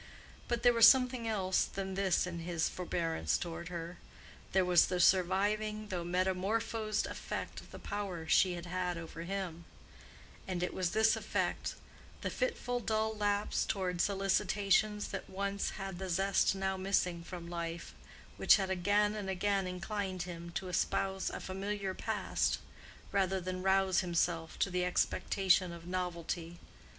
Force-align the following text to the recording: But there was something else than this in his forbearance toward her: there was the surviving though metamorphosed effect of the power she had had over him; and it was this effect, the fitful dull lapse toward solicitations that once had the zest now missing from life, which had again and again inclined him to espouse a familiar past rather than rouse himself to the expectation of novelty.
But 0.47 0.63
there 0.63 0.73
was 0.73 0.87
something 0.89 1.27
else 1.27 1.63
than 1.63 1.93
this 1.93 2.25
in 2.25 2.39
his 2.39 2.67
forbearance 2.67 3.37
toward 3.37 3.67
her: 3.67 3.99
there 4.51 4.65
was 4.65 4.87
the 4.87 4.99
surviving 4.99 5.89
though 5.89 6.03
metamorphosed 6.03 7.05
effect 7.05 7.61
of 7.61 7.69
the 7.69 7.77
power 7.77 8.27
she 8.27 8.53
had 8.53 8.65
had 8.65 8.97
over 8.97 9.21
him; 9.21 9.63
and 10.47 10.63
it 10.63 10.73
was 10.73 10.89
this 10.89 11.15
effect, 11.15 11.75
the 12.21 12.31
fitful 12.31 12.79
dull 12.79 13.15
lapse 13.15 13.63
toward 13.63 14.01
solicitations 14.01 15.09
that 15.09 15.29
once 15.29 15.69
had 15.77 15.99
the 15.99 16.09
zest 16.09 16.55
now 16.55 16.77
missing 16.77 17.23
from 17.23 17.47
life, 17.47 17.93
which 18.37 18.55
had 18.55 18.71
again 18.71 19.13
and 19.13 19.29
again 19.29 19.67
inclined 19.67 20.23
him 20.23 20.49
to 20.55 20.67
espouse 20.67 21.29
a 21.29 21.39
familiar 21.39 21.93
past 21.93 22.57
rather 23.11 23.39
than 23.39 23.61
rouse 23.61 23.99
himself 23.99 24.57
to 24.57 24.71
the 24.71 24.83
expectation 24.83 25.71
of 25.71 25.85
novelty. 25.85 26.57